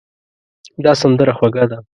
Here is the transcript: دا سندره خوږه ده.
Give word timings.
دا 0.83 0.91
سندره 1.01 1.33
خوږه 1.37 1.65
ده. 1.69 1.77